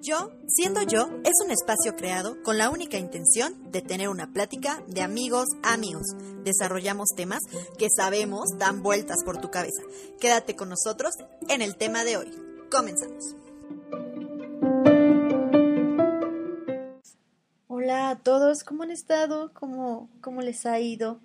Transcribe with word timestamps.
Yo, 0.00 0.30
siendo 0.46 0.82
yo, 0.82 1.08
es 1.24 1.32
un 1.44 1.50
espacio 1.50 1.96
creado 1.96 2.40
con 2.44 2.56
la 2.56 2.70
única 2.70 2.98
intención 2.98 3.72
de 3.72 3.82
tener 3.82 4.08
una 4.08 4.32
plática 4.32 4.80
de 4.86 5.02
amigos 5.02 5.46
a 5.64 5.72
amigos. 5.72 6.06
Desarrollamos 6.44 7.08
temas 7.16 7.40
que 7.78 7.88
sabemos 7.94 8.44
dan 8.58 8.82
vueltas 8.82 9.24
por 9.24 9.40
tu 9.40 9.50
cabeza. 9.50 9.82
Quédate 10.20 10.54
con 10.54 10.68
nosotros 10.68 11.14
en 11.48 11.62
el 11.62 11.76
tema 11.76 12.04
de 12.04 12.16
hoy. 12.16 12.30
Comenzamos. 12.70 13.34
Hola 17.66 18.10
a 18.10 18.18
todos, 18.22 18.62
¿cómo 18.62 18.84
han 18.84 18.92
estado? 18.92 19.52
¿Cómo, 19.52 20.08
cómo 20.20 20.42
les 20.42 20.64
ha 20.64 20.78
ido? 20.78 21.18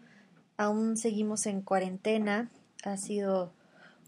Aún 0.58 0.98
seguimos 0.98 1.46
en 1.46 1.62
cuarentena. 1.62 2.50
Ha 2.84 2.98
sido 2.98 3.54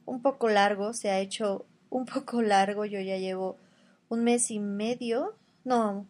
un 0.06 0.24
poco 0.24 0.50
largo, 0.50 0.94
se 0.94 1.12
ha 1.12 1.20
hecho 1.20 1.66
un 1.92 2.06
poco 2.12 2.42
largo. 2.42 2.86
Yo 2.86 3.00
ya 3.00 3.18
llevo 3.18 3.58
un 4.16 4.24
mes 4.24 4.50
y 4.50 4.60
medio, 4.60 5.36
no, 5.66 6.08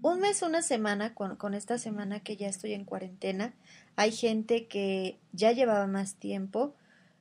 un 0.00 0.20
mes, 0.20 0.42
una 0.42 0.62
semana 0.62 1.14
con, 1.14 1.36
con, 1.36 1.52
esta 1.52 1.76
semana 1.76 2.20
que 2.20 2.36
ya 2.36 2.48
estoy 2.48 2.72
en 2.72 2.84
cuarentena. 2.84 3.54
Hay 3.96 4.12
gente 4.12 4.66
que 4.66 5.18
ya 5.32 5.52
llevaba 5.52 5.86
más 5.86 6.14
tiempo, 6.14 6.74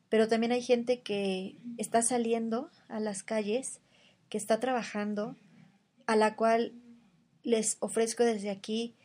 pero 0.09 0.27
también 0.27 0.53
hay 0.53 0.61
gente 0.61 1.01
que 1.01 1.57
está 1.77 2.01
saliendo 2.01 2.69
a 2.87 2.99
las 3.01 3.23
calles, 3.23 3.81
que 4.29 4.37
está 4.37 4.59
trabajando, 4.59 5.35
a 6.05 6.15
la 6.15 6.35
cual 6.35 6.71
les 7.43 7.75
ofrezco 7.81 8.23
desde 8.23 8.49
aquí 8.49 8.95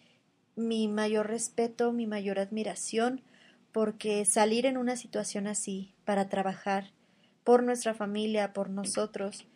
mi 0.55 0.87
mayor 0.87 1.28
respeto, 1.28 1.92
mi 1.92 2.06
mayor 2.06 2.39
admiración, 2.39 3.23
porque 3.73 4.25
salir 4.25 4.66
en 4.66 4.77
una 4.77 4.97
situación 4.97 5.48
así 5.48 5.95
para 6.05 6.28
trabajar 6.28 6.92
por 7.42 7.64
nuestra 7.64 7.92
familia, 7.92 8.53
por 8.53 8.70
nosotros, 8.70 9.47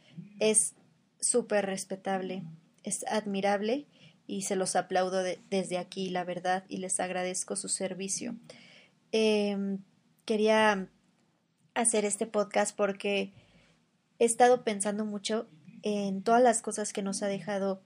es 0.40 0.74
súper 1.20 1.66
respetable, 1.66 2.42
es 2.82 3.04
admirable 3.08 3.86
y 4.26 4.42
se 4.42 4.56
los 4.56 4.76
aplaudo 4.76 5.22
desde 5.50 5.78
aquí, 5.78 6.10
la 6.10 6.24
verdad, 6.24 6.64
y 6.68 6.78
les 6.78 7.00
agradezco 7.00 7.56
su 7.56 7.68
servicio. 7.68 8.36
Em, 9.12 9.78
quería 10.24 10.88
hacer 11.74 12.04
este 12.04 12.26
podcast 12.26 12.76
porque 12.76 13.32
he 14.18 14.24
estado 14.24 14.64
pensando 14.64 15.04
mucho 15.04 15.46
en 15.82 16.22
todas 16.22 16.42
las 16.42 16.62
cosas 16.62 16.92
que 16.92 17.02
nos 17.02 17.22
ha 17.22 17.28
dejado 17.28 17.80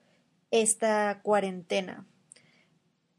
esta 0.50 1.20
cuarentena. 1.22 2.06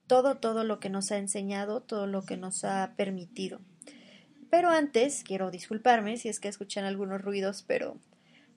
Todo, 0.07 0.37
todo 0.37 0.63
lo 0.63 0.79
que 0.79 0.89
nos 0.89 1.11
ha 1.11 1.17
enseñado, 1.17 1.81
todo 1.81 2.07
lo 2.07 2.23
que 2.23 2.37
nos 2.37 2.63
ha 2.63 2.93
permitido. 2.97 3.61
Pero 4.49 4.69
antes, 4.69 5.23
quiero 5.23 5.51
disculparme 5.51 6.17
si 6.17 6.27
es 6.27 6.39
que 6.39 6.49
escuchan 6.49 6.83
algunos 6.83 7.21
ruidos, 7.21 7.63
pero 7.65 7.97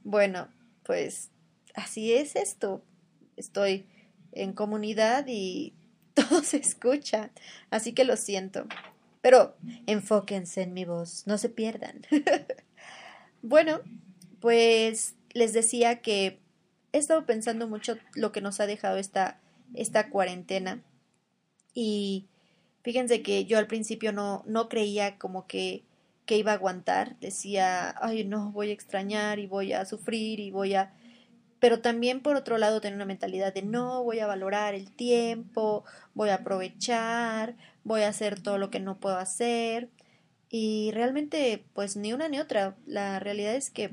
bueno, 0.02 0.48
pues 0.82 1.30
así 1.74 2.12
es 2.12 2.36
esto. 2.36 2.82
Estoy 3.36 3.86
en 4.32 4.52
comunidad 4.52 5.26
y 5.28 5.74
todo 6.14 6.42
se 6.42 6.56
escucha, 6.58 7.30
así 7.70 7.92
que 7.92 8.04
lo 8.04 8.16
siento. 8.16 8.66
Pero 9.20 9.56
enfóquense 9.86 10.62
en 10.62 10.74
mi 10.74 10.84
voz, 10.84 11.26
no 11.26 11.38
se 11.38 11.48
pierdan. 11.48 12.02
bueno, 13.42 13.80
pues 14.40 15.14
les 15.32 15.52
decía 15.52 16.00
que 16.02 16.38
he 16.92 16.98
estado 16.98 17.26
pensando 17.26 17.66
mucho 17.66 17.96
lo 18.14 18.32
que 18.32 18.40
nos 18.40 18.60
ha 18.60 18.66
dejado 18.66 18.98
esta, 18.98 19.40
esta 19.74 20.10
cuarentena 20.10 20.82
y 21.72 22.26
fíjense 22.82 23.22
que 23.22 23.46
yo 23.46 23.58
al 23.58 23.66
principio 23.66 24.12
no, 24.12 24.44
no 24.46 24.68
creía 24.68 25.18
como 25.18 25.46
que, 25.46 25.82
que 26.26 26.38
iba 26.38 26.52
a 26.52 26.54
aguantar, 26.54 27.18
decía, 27.18 27.94
ay 28.00 28.24
no, 28.24 28.52
voy 28.52 28.70
a 28.70 28.74
extrañar 28.74 29.38
y 29.38 29.46
voy 29.46 29.72
a 29.72 29.84
sufrir 29.86 30.38
y 30.38 30.50
voy 30.50 30.74
a 30.74 30.94
pero 31.60 31.80
también 31.80 32.20
por 32.20 32.36
otro 32.36 32.58
lado 32.58 32.80
tener 32.80 32.96
una 32.96 33.04
mentalidad 33.04 33.54
de 33.54 33.62
no 33.62 34.02
voy 34.04 34.18
a 34.18 34.26
valorar 34.26 34.74
el 34.74 34.90
tiempo, 34.90 35.84
voy 36.14 36.30
a 36.30 36.36
aprovechar, 36.36 37.56
voy 37.84 38.02
a 38.02 38.08
hacer 38.08 38.40
todo 38.40 38.58
lo 38.58 38.70
que 38.70 38.80
no 38.80 38.98
puedo 38.98 39.16
hacer 39.16 39.88
y 40.50 40.90
realmente 40.92 41.64
pues 41.72 41.96
ni 41.96 42.12
una 42.12 42.28
ni 42.28 42.38
otra. 42.38 42.76
La 42.86 43.18
realidad 43.18 43.54
es 43.54 43.70
que 43.70 43.90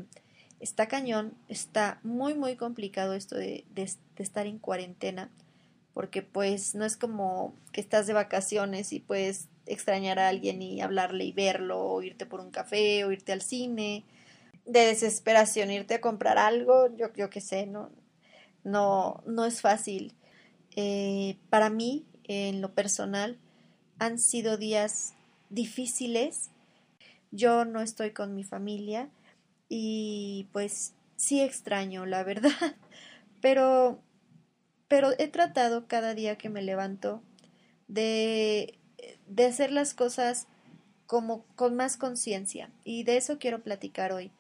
está 0.60 0.88
cañón, 0.88 1.34
está 1.48 2.00
muy 2.04 2.34
muy 2.36 2.56
complicado 2.56 3.14
esto 3.14 3.36
de, 3.36 3.66
de, 3.74 3.90
estar 4.18 4.46
en 4.46 4.60
cuarentena 4.60 5.32
porque 5.94 6.22
pues 6.22 6.76
no 6.76 6.86
es 6.86 6.96
como 6.98 7.56
que 7.72 7.82
estás 7.82 8.08
de 8.08 8.14
vacaciones 8.14 8.94
y 8.94 9.00
puedes 9.00 9.48
extrañar 9.66 10.20
a 10.20 10.30
alguien 10.30 10.62
y 10.62 10.82
hablarle 10.82 11.26
y 11.26 11.32
verlo 11.32 11.80
o 11.82 12.02
irte 12.02 12.26
por 12.26 12.40
un 12.40 12.52
café 12.52 13.04
o 13.06 13.12
irte 13.12 13.32
al 13.32 13.42
cine 13.42 14.04
de 14.72 14.86
desesperación 14.86 15.70
irte 15.70 15.96
a 15.96 16.02
comprar 16.02 16.38
algo, 16.38 16.88
yo, 16.96 17.12
yo 17.14 17.30
qué 17.30 17.42
sé, 17.42 17.66
no, 17.66 17.92
no, 18.64 19.22
no 19.26 19.46
es 19.46 19.60
fácil. 19.60 20.16
Eh, 20.78 21.38
para 21.50 21.70
mí, 21.70 22.06
en 22.24 22.62
lo 22.62 22.74
personal, 22.74 23.38
han 24.00 24.18
sido 24.18 24.58
días 24.58 25.14
difíciles. 25.50 26.52
Yo 27.32 27.66
no 27.66 27.82
estoy 27.82 28.12
con 28.12 28.34
mi 28.34 28.46
familia 28.46 29.10
y 29.68 30.48
pues 30.54 30.94
sí 31.18 31.42
extraño, 31.42 32.06
la 32.06 32.24
verdad, 32.24 32.52
pero, 33.42 34.00
pero 34.88 35.12
he 35.20 35.28
tratado 35.28 35.88
cada 35.88 36.16
día 36.16 36.38
que 36.38 36.50
me 36.50 36.62
levanto 36.62 37.22
de, 37.90 38.80
de 39.28 39.46
hacer 39.46 39.72
las 39.72 39.94
cosas 39.94 40.48
como 41.08 41.44
con 41.56 41.76
más 41.76 41.98
conciencia 41.98 42.72
y 42.86 43.04
de 43.04 43.18
eso 43.18 43.38
quiero 43.38 43.62
platicar 43.64 44.14
hoy 44.14 44.32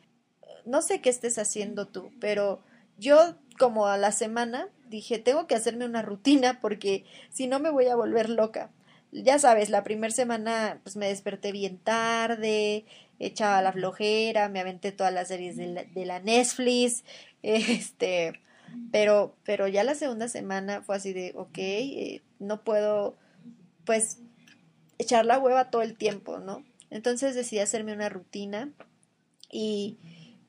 no 0.66 0.82
sé 0.82 1.02
qué 1.02 1.10
estés 1.10 1.38
haciendo 1.38 1.88
tú, 1.88 2.12
pero 2.20 2.62
yo 2.98 3.36
como 3.58 3.88
a 3.88 3.98
la 3.98 4.12
semana 4.12 4.70
dije, 4.90 5.20
tengo 5.20 5.48
que 5.48 5.56
hacerme 5.56 5.86
una 5.86 6.02
rutina 6.02 6.60
porque 6.60 7.06
si 7.30 7.48
no 7.48 7.60
me 7.60 7.70
voy 7.70 7.88
a 7.88 7.96
volver 7.96 8.30
loca. 8.30 8.72
Ya 9.12 9.40
sabes, 9.40 9.70
la 9.70 9.84
primera 9.84 10.14
semana 10.14 10.80
pues 10.84 10.96
me 10.96 11.08
desperté 11.08 11.52
bien 11.52 11.78
tarde, 11.78 12.86
echaba 13.20 13.62
la 13.62 13.74
flojera, 13.74 14.50
me 14.50 14.60
aventé 14.60 14.92
todas 14.92 15.14
las 15.14 15.28
series 15.28 15.58
de 15.58 15.68
la, 15.68 15.84
de 15.84 16.06
la 16.06 16.20
Netflix, 16.20 17.04
este, 17.44 18.40
pero, 18.92 19.36
pero 19.44 19.68
ya 19.68 19.84
la 19.84 19.96
segunda 19.96 20.28
semana 20.28 20.82
fue 20.82 20.96
así 20.96 21.14
de, 21.14 21.34
ok, 21.36 21.58
eh, 21.58 22.22
no 22.40 22.64
puedo, 22.64 23.18
pues, 23.86 24.20
echar 24.98 25.26
la 25.26 25.40
hueva 25.40 25.70
todo 25.70 25.82
el 25.82 25.98
tiempo, 25.98 26.40
¿no? 26.40 26.64
Entonces 26.90 27.36
decidí 27.36 27.60
hacerme 27.60 27.94
una 27.94 28.10
rutina 28.10 28.70
y 29.52 29.98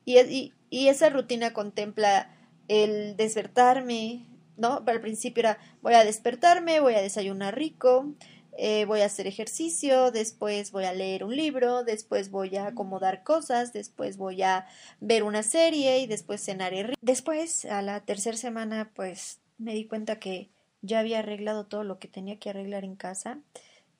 y, 0.05 0.53
esa 0.71 1.09
rutina 1.09 1.53
contempla 1.53 2.35
el 2.67 3.15
despertarme, 3.15 4.25
¿no? 4.57 4.83
Al 4.85 5.01
principio 5.01 5.41
era 5.41 5.59
voy 5.81 5.93
a 5.93 6.03
despertarme, 6.03 6.79
voy 6.79 6.95
a 6.95 7.01
desayunar 7.01 7.55
rico, 7.55 8.13
eh, 8.57 8.85
voy 8.85 9.01
a 9.01 9.05
hacer 9.05 9.27
ejercicio, 9.27 10.11
después 10.11 10.71
voy 10.71 10.85
a 10.85 10.93
leer 10.93 11.23
un 11.23 11.35
libro, 11.35 11.83
después 11.83 12.31
voy 12.31 12.55
a 12.55 12.67
acomodar 12.67 13.23
cosas, 13.23 13.73
después 13.73 14.17
voy 14.17 14.43
a 14.43 14.67
ver 14.99 15.23
una 15.23 15.43
serie 15.43 15.99
y 15.99 16.07
después 16.07 16.43
cenaré. 16.43 16.93
Después, 17.01 17.65
a 17.65 17.81
la 17.81 18.01
tercera 18.01 18.37
semana, 18.37 18.91
pues 18.95 19.39
me 19.57 19.73
di 19.73 19.85
cuenta 19.85 20.19
que 20.19 20.49
ya 20.81 20.99
había 20.99 21.19
arreglado 21.19 21.65
todo 21.65 21.83
lo 21.83 21.97
que 21.97 22.07
tenía 22.07 22.37
que 22.37 22.49
arreglar 22.49 22.83
en 22.83 22.95
casa, 22.95 23.39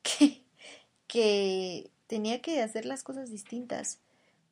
que 1.08 1.91
tenía 2.08 2.41
que 2.41 2.62
hacer 2.62 2.85
las 2.85 3.03
cosas 3.03 3.31
distintas. 3.31 4.00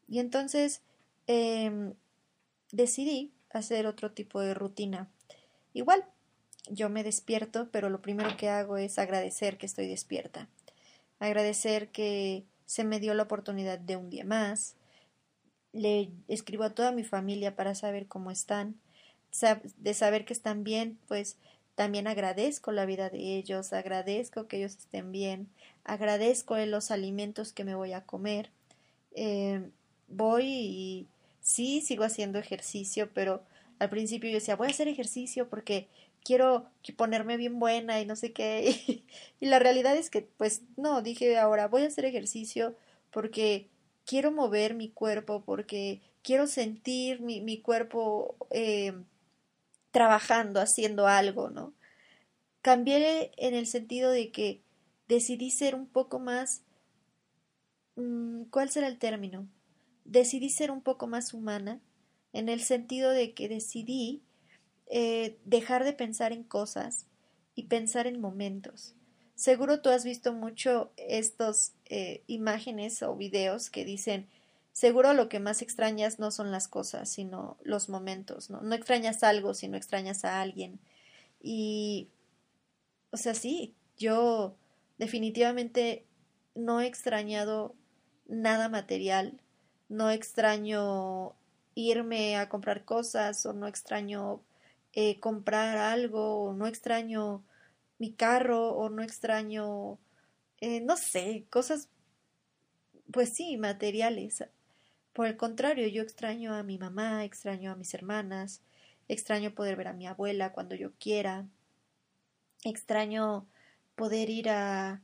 Y 0.08 0.20
entonces 0.20 0.82
Em, 1.28 1.94
decidí 2.72 3.32
hacer 3.50 3.86
otro 3.88 4.12
tipo 4.12 4.40
de 4.40 4.54
rutina. 4.54 5.10
Igual, 5.74 6.06
yo 6.70 6.90
me 6.90 7.04
despierto, 7.04 7.70
pero 7.72 7.90
lo 7.90 8.02
primero 8.02 8.36
que 8.38 8.50
hago 8.50 8.78
es 8.78 9.00
agradecer 9.00 9.58
que 9.58 9.66
estoy 9.66 9.88
despierta. 9.88 10.48
Agradecer 11.20 11.90
que 11.90 12.44
se 12.66 12.84
me 12.84 13.00
dio 13.00 13.14
la 13.14 13.24
oportunidad 13.24 13.80
de 13.80 13.96
un 13.98 14.10
día 14.10 14.26
más. 14.26 14.76
Le 15.74 16.10
escribo 16.28 16.64
a 16.64 16.74
toda 16.74 16.92
mi 16.92 17.04
familia 17.04 17.56
para 17.56 17.76
saber 17.76 18.08
cómo 18.08 18.32
están. 18.32 18.80
De 19.78 19.94
saber 19.94 20.26
que 20.26 20.34
están 20.34 20.64
bien, 20.64 21.00
pues 21.08 21.38
también 21.76 22.08
agradezco 22.08 22.72
la 22.72 22.86
vida 22.86 23.10
de 23.10 23.38
ellos, 23.38 23.72
agradezco 23.74 24.48
que 24.48 24.58
ellos 24.58 24.76
estén 24.76 25.12
bien, 25.12 25.50
agradezco 25.84 26.58
los 26.58 26.92
alimentos 26.92 27.54
que 27.54 27.64
me 27.64 27.76
voy 27.76 27.94
a 27.94 28.04
comer. 28.04 28.52
Em, 29.14 29.72
voy 30.12 30.46
y 30.46 31.08
sí 31.42 31.82
sigo 31.82 32.04
haciendo 32.04 32.40
ejercicio, 32.40 33.10
pero 33.14 33.44
al 33.80 33.90
principio 33.90 34.30
yo 34.30 34.36
decía, 34.36 34.56
voy 34.56 34.68
a 34.68 34.72
hacer 34.72 34.88
ejercicio 34.88 35.50
porque 35.50 35.88
quiero 36.24 36.70
ponerme 36.98 37.38
bien 37.38 37.60
buena 37.60 38.00
y 38.00 38.06
no 38.06 38.16
sé 38.16 38.32
qué. 38.32 39.04
y 39.40 39.46
la 39.46 39.60
realidad 39.60 39.96
es 39.96 40.10
que, 40.10 40.22
pues, 40.22 40.62
no, 40.78 41.02
dije 41.02 41.38
ahora, 41.38 41.68
voy 41.68 41.84
a 41.84 41.88
hacer 41.88 42.06
ejercicio 42.06 42.76
porque 43.12 43.70
quiero 44.06 44.32
mover 44.32 44.76
mi 44.76 44.90
cuerpo, 44.90 45.44
porque 45.46 46.02
quiero 46.22 46.48
sentir 46.48 47.22
mi, 47.22 47.42
mi 47.42 47.60
cuerpo 47.62 48.36
eh, 48.52 48.94
trabajando, 49.92 50.62
haciendo 50.62 51.08
algo, 51.08 51.50
¿no? 51.50 51.74
Cambié 52.62 53.32
en 53.38 53.56
el 53.56 53.68
sentido 53.68 54.12
de 54.12 54.32
que 54.32 54.62
decidí 55.08 55.52
ser 55.52 55.76
un 55.76 55.88
poco 55.88 56.20
más... 56.20 56.62
Mm, 57.96 58.44
¿Cuál 58.46 58.70
será 58.70 58.88
el 58.88 59.00
término? 59.00 59.48
Decidí 60.12 60.50
ser 60.50 60.72
un 60.72 60.82
poco 60.82 61.08
más 61.08 61.34
humana, 61.34 61.80
en 62.34 62.50
el 62.50 62.62
sentido 62.62 63.12
de 63.12 63.34
que 63.34 63.48
decidí 63.48 64.22
eh, 64.88 65.38
dejar 65.46 65.86
de 65.86 65.94
pensar 65.94 66.34
en 66.34 66.44
cosas 66.44 67.06
y 67.56 67.64
pensar 67.64 68.08
en 68.08 68.20
momentos. 68.20 68.94
Seguro 69.36 69.82
tú 69.82 69.90
has 69.90 70.04
visto 70.04 70.34
mucho 70.34 70.92
estos 70.98 71.72
eh, 71.86 72.24
imágenes 72.28 73.02
o 73.04 73.16
videos 73.16 73.70
que 73.70 73.86
dicen 73.86 74.28
seguro 74.74 75.14
lo 75.14 75.30
que 75.30 75.40
más 75.40 75.62
extrañas 75.62 76.20
no 76.20 76.30
son 76.32 76.52
las 76.52 76.68
cosas, 76.68 77.10
sino 77.10 77.58
los 77.64 77.88
momentos, 77.88 78.50
¿no? 78.50 78.62
No 78.62 78.76
extrañas 78.76 79.24
algo, 79.24 79.54
sino 79.54 79.78
extrañas 79.78 80.26
a 80.26 80.42
alguien. 80.42 80.80
Y, 81.42 82.10
o 83.12 83.18
sea, 83.18 83.34
sí, 83.34 83.76
yo 83.98 84.56
definitivamente 84.98 86.06
no 86.54 86.82
he 86.82 86.88
extrañado 86.88 87.76
nada 88.28 88.70
material, 88.70 89.42
no 89.92 90.10
extraño 90.10 91.34
irme 91.76 92.38
a 92.38 92.48
comprar 92.50 92.86
cosas 92.86 93.46
o 93.46 93.54
no 93.54 93.68
extraño 93.68 94.42
eh, 94.94 95.20
comprar 95.20 95.78
algo 95.78 96.46
o 96.46 96.54
no 96.54 96.66
extraño 96.68 97.44
mi 98.00 98.14
carro 98.14 98.72
o 98.72 98.90
no 98.90 99.04
extraño, 99.04 100.00
eh, 100.62 100.82
no 100.82 100.98
sé, 100.98 101.46
cosas, 101.50 101.90
pues 103.12 103.30
sí, 103.34 103.58
materiales. 103.58 104.46
Por 105.14 105.28
el 105.28 105.38
contrario, 105.38 105.88
yo 105.88 106.02
extraño 106.02 106.56
a 106.56 106.64
mi 106.64 106.78
mamá, 106.78 107.26
extraño 107.26 107.72
a 107.72 107.76
mis 107.76 107.94
hermanas, 107.94 108.62
extraño 109.08 109.54
poder 109.54 109.76
ver 109.76 109.90
a 109.90 109.94
mi 109.94 110.08
abuela 110.08 110.54
cuando 110.54 110.76
yo 110.76 110.94
quiera, 111.00 111.46
extraño 112.64 113.46
poder 113.96 114.30
ir 114.30 114.50
a, 114.50 115.02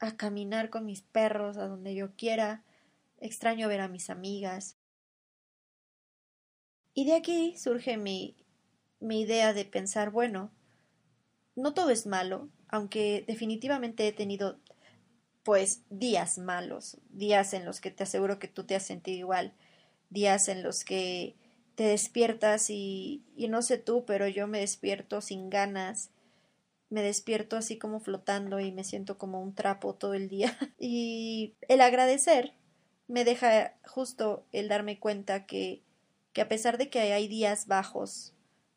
a 0.00 0.16
caminar 0.16 0.70
con 0.70 0.84
mis 0.84 1.02
perros 1.02 1.56
a 1.56 1.66
donde 1.66 1.94
yo 1.94 2.14
quiera, 2.16 2.62
extraño 3.20 3.68
ver 3.68 3.80
a 3.80 3.88
mis 3.88 4.10
amigas. 4.10 4.76
Y 6.94 7.04
de 7.04 7.14
aquí 7.14 7.56
surge 7.56 7.96
mi, 7.96 8.36
mi 9.00 9.20
idea 9.20 9.52
de 9.52 9.64
pensar, 9.64 10.10
bueno, 10.10 10.50
no 11.54 11.74
todo 11.74 11.90
es 11.90 12.06
malo, 12.06 12.48
aunque 12.68 13.24
definitivamente 13.26 14.06
he 14.06 14.12
tenido 14.12 14.58
pues 15.42 15.82
días 15.88 16.38
malos, 16.38 16.98
días 17.10 17.54
en 17.54 17.64
los 17.64 17.80
que 17.80 17.90
te 17.90 18.02
aseguro 18.02 18.38
que 18.38 18.48
tú 18.48 18.64
te 18.64 18.74
has 18.74 18.82
sentido 18.82 19.18
igual, 19.18 19.54
días 20.10 20.48
en 20.48 20.62
los 20.62 20.84
que 20.84 21.36
te 21.74 21.84
despiertas 21.84 22.70
y, 22.70 23.24
y 23.36 23.48
no 23.48 23.62
sé 23.62 23.78
tú, 23.78 24.04
pero 24.04 24.28
yo 24.28 24.46
me 24.46 24.60
despierto 24.60 25.20
sin 25.20 25.48
ganas, 25.48 26.10
me 26.90 27.02
despierto 27.02 27.56
así 27.56 27.78
como 27.78 28.00
flotando 28.00 28.60
y 28.60 28.72
me 28.72 28.84
siento 28.84 29.18
como 29.18 29.40
un 29.42 29.54
trapo 29.54 29.94
todo 29.94 30.14
el 30.14 30.28
día. 30.28 30.56
Y 30.78 31.54
el 31.68 31.80
agradecer 31.80 32.52
me 33.08 33.24
deja 33.24 33.76
justo 33.84 34.46
el 34.52 34.68
darme 34.68 35.00
cuenta 35.00 35.46
que, 35.46 35.82
que 36.32 36.40
a 36.40 36.48
pesar 36.48 36.78
de 36.78 36.88
que 36.88 37.00
hay 37.00 37.26
días 37.26 37.66
bajos, 37.66 38.34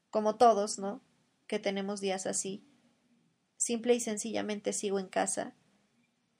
como 0.09 0.35
todos, 0.35 0.79
¿no? 0.79 1.01
Que 1.47 1.59
tenemos 1.59 2.01
días 2.01 2.25
así, 2.25 2.65
simple 3.57 3.93
y 3.93 3.99
sencillamente 3.99 4.73
sigo 4.73 4.99
en 4.99 5.07
casa 5.07 5.55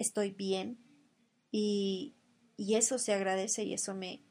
estoy 0.01 0.31
bien 0.31 0.77
y, 1.51 2.15
y 2.57 2.75
eso 2.75 2.97
se 2.97 3.13
agradece 3.13 3.63
y 3.63 3.73
eso 3.73 3.93
me 3.93 4.21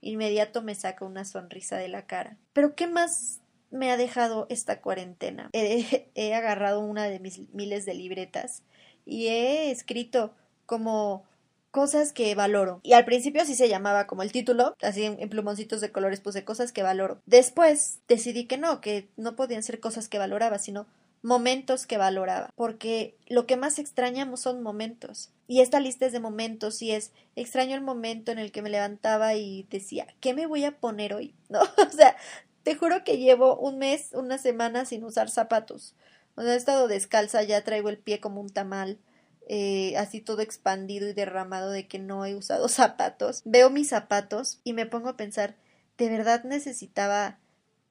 inmediato 0.00 0.62
me 0.62 0.74
saca 0.74 1.04
una 1.06 1.24
sonrisa 1.24 1.78
de 1.78 1.88
la 1.88 2.06
cara. 2.06 2.36
Pero 2.52 2.74
¿qué 2.74 2.86
más 2.86 3.40
me 3.70 3.90
ha 3.90 3.96
dejado 3.96 4.46
esta 4.50 4.82
cuarentena? 4.82 5.48
He, 5.52 6.10
he 6.14 6.34
agarrado 6.34 6.80
una 6.80 7.04
de 7.04 7.20
mis 7.20 7.48
miles 7.54 7.86
de 7.86 7.94
libretas 7.94 8.62
y 9.06 9.28
he 9.28 9.70
escrito 9.70 10.34
como 10.66 11.24
cosas 11.74 12.12
que 12.12 12.32
valoro. 12.36 12.78
Y 12.84 12.92
al 12.92 13.04
principio 13.04 13.42
así 13.42 13.56
se 13.56 13.68
llamaba 13.68 14.06
como 14.06 14.22
el 14.22 14.30
título, 14.30 14.76
así 14.80 15.06
en, 15.06 15.28
plumoncitos 15.28 15.80
de 15.80 15.90
colores 15.90 16.20
puse 16.20 16.44
cosas 16.44 16.70
que 16.70 16.84
valoro. 16.84 17.20
Después 17.26 17.98
decidí 18.06 18.44
que 18.44 18.58
no, 18.58 18.80
que 18.80 19.08
no 19.16 19.34
podían 19.34 19.64
ser 19.64 19.80
cosas 19.80 20.08
que 20.08 20.20
valoraba, 20.20 20.60
sino 20.60 20.86
momentos 21.22 21.88
que 21.88 21.98
valoraba, 21.98 22.50
porque 22.54 23.16
lo 23.26 23.46
que 23.46 23.56
más 23.56 23.80
extrañamos 23.80 24.38
son 24.38 24.62
momentos. 24.62 25.30
Y 25.48 25.62
esta 25.62 25.80
lista 25.80 26.06
es 26.06 26.12
de 26.12 26.20
momentos 26.20 26.80
y 26.80 26.92
es 26.92 27.10
extraño 27.34 27.74
el 27.74 27.80
momento 27.80 28.30
en 28.30 28.38
el 28.38 28.52
que 28.52 28.62
me 28.62 28.70
levantaba 28.70 29.34
y 29.34 29.66
decía, 29.68 30.06
¿qué 30.20 30.32
me 30.32 30.46
voy 30.46 30.64
a 30.64 30.78
poner 30.78 31.12
hoy? 31.12 31.34
¿No? 31.48 31.58
O 31.60 31.90
sea, 31.90 32.16
te 32.62 32.76
juro 32.76 33.02
que 33.02 33.18
llevo 33.18 33.56
un 33.56 33.78
mes, 33.78 34.10
una 34.12 34.38
semana 34.38 34.84
sin 34.84 35.02
usar 35.02 35.28
zapatos. 35.28 35.96
O 36.36 36.42
sea, 36.42 36.54
he 36.54 36.56
estado 36.56 36.86
descalza, 36.86 37.42
ya 37.42 37.64
traigo 37.64 37.88
el 37.88 37.98
pie 37.98 38.20
como 38.20 38.40
un 38.40 38.50
tamal. 38.50 39.00
Eh, 39.46 39.96
así 39.98 40.20
todo 40.20 40.40
expandido 40.40 41.08
y 41.08 41.12
derramado 41.12 41.70
de 41.70 41.86
que 41.86 41.98
no 41.98 42.24
he 42.24 42.34
usado 42.34 42.68
zapatos. 42.68 43.42
Veo 43.44 43.70
mis 43.70 43.88
zapatos 43.88 44.60
y 44.64 44.72
me 44.72 44.86
pongo 44.86 45.10
a 45.10 45.16
pensar, 45.16 45.56
¿de 45.98 46.08
verdad 46.08 46.44
necesitaba 46.44 47.38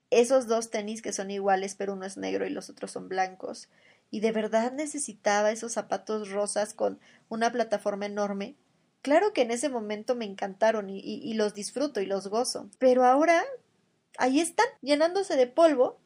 esos 0.09 0.47
dos 0.47 0.69
tenis 0.69 1.01
que 1.01 1.13
son 1.13 1.31
iguales, 1.31 1.75
pero 1.75 1.93
uno 1.93 2.05
es 2.05 2.17
negro 2.17 2.45
y 2.45 2.49
los 2.49 2.69
otros 2.69 2.91
son 2.91 3.09
blancos. 3.09 3.69
Y 4.11 4.19
de 4.19 4.31
verdad 4.31 4.71
necesitaba 4.71 5.51
esos 5.51 5.73
zapatos 5.73 6.29
rosas 6.29 6.73
con 6.73 6.99
una 7.29 7.51
plataforma 7.51 8.05
enorme. 8.05 8.55
Claro 9.01 9.33
que 9.33 9.41
en 9.41 9.51
ese 9.51 9.69
momento 9.69 10.15
me 10.15 10.25
encantaron 10.25 10.89
y, 10.89 10.99
y 10.99 11.33
los 11.33 11.53
disfruto 11.55 11.99
y 11.99 12.05
los 12.05 12.27
gozo. 12.27 12.69
Pero 12.77 13.05
ahora 13.05 13.43
ahí 14.17 14.39
están, 14.39 14.67
llenándose 14.81 15.35
de 15.35 15.47
polvo, 15.47 15.99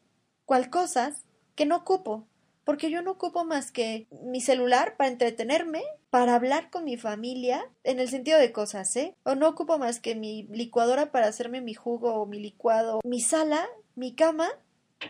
cual 0.46 0.70
cosas 0.70 1.24
que 1.54 1.66
no 1.66 1.76
ocupo. 1.76 2.26
Porque 2.68 2.90
yo 2.90 3.00
no 3.00 3.12
ocupo 3.12 3.46
más 3.46 3.72
que 3.72 4.08
mi 4.26 4.42
celular 4.42 4.98
para 4.98 5.08
entretenerme, 5.08 5.82
para 6.10 6.34
hablar 6.34 6.68
con 6.68 6.84
mi 6.84 6.98
familia, 6.98 7.64
en 7.82 7.98
el 7.98 8.10
sentido 8.10 8.38
de 8.38 8.52
cosas, 8.52 8.94
¿eh? 8.96 9.14
O 9.22 9.34
no 9.36 9.48
ocupo 9.48 9.78
más 9.78 10.00
que 10.00 10.14
mi 10.14 10.42
licuadora 10.50 11.10
para 11.10 11.28
hacerme 11.28 11.62
mi 11.62 11.72
jugo 11.72 12.12
o 12.16 12.26
mi 12.26 12.38
licuado, 12.38 13.00
mi 13.04 13.22
sala 13.22 13.66
mi 13.94 14.14
cama 14.14 14.50